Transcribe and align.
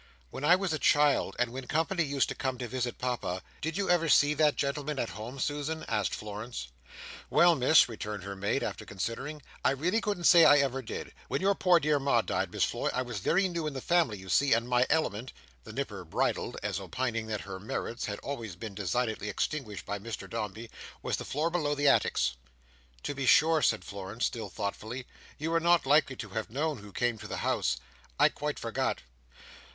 "When 0.31 0.43
I 0.43 0.55
was 0.55 0.73
a 0.73 0.79
child, 0.79 1.35
and 1.37 1.51
when 1.51 1.67
company 1.67 2.01
used 2.03 2.27
to 2.29 2.33
come 2.33 2.57
to 2.57 2.67
visit 2.67 2.97
Papa, 2.97 3.43
did 3.61 3.77
you 3.77 3.87
ever 3.87 4.09
see 4.09 4.33
that 4.33 4.55
gentleman 4.55 4.97
at 4.97 5.09
home, 5.11 5.37
Susan?" 5.37 5.85
asked 5.87 6.15
Florence. 6.15 6.69
"Well, 7.29 7.53
Miss," 7.53 7.87
returned 7.87 8.23
her 8.23 8.35
maid, 8.35 8.63
after 8.63 8.83
considering, 8.83 9.43
"I 9.63 9.69
really 9.69 10.01
couldn't 10.01 10.23
say 10.23 10.43
I 10.43 10.57
ever 10.57 10.81
did. 10.81 11.13
When 11.27 11.39
your 11.39 11.53
poor 11.53 11.79
dear 11.79 11.99
Ma 11.99 12.21
died, 12.21 12.51
Miss 12.51 12.63
Floy, 12.63 12.89
I 12.91 13.03
was 13.03 13.19
very 13.19 13.47
new 13.47 13.67
in 13.67 13.73
the 13.73 13.79
family, 13.79 14.17
you 14.17 14.27
see, 14.27 14.53
and 14.53 14.67
my 14.67 14.87
element:" 14.89 15.33
the 15.65 15.71
Nipper 15.71 16.03
bridled, 16.03 16.57
as 16.63 16.79
opining 16.79 17.27
that 17.27 17.41
her 17.41 17.59
merits 17.59 18.05
had 18.05 18.19
been 18.21 18.27
always 18.31 18.55
designedly 18.55 19.29
extinguished 19.29 19.85
by 19.85 19.99
Mr 19.99 20.27
Dombey: 20.27 20.71
"was 21.03 21.17
the 21.17 21.25
floor 21.25 21.51
below 21.51 21.75
the 21.75 21.87
attics." 21.87 22.37
"To 23.03 23.13
be 23.13 23.27
sure," 23.27 23.61
said 23.61 23.85
Florence, 23.85 24.25
still 24.25 24.49
thoughtfully; 24.49 25.05
"you 25.37 25.53
are 25.53 25.59
not 25.59 25.85
likely 25.85 26.15
to 26.15 26.29
have 26.29 26.49
known 26.49 26.79
who 26.79 26.91
came 26.91 27.19
to 27.19 27.27
the 27.27 27.37
house. 27.45 27.77
I 28.17 28.29
quite 28.29 28.57
forgot." 28.57 29.03